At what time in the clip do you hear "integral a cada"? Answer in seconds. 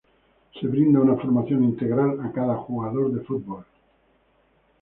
1.63-2.55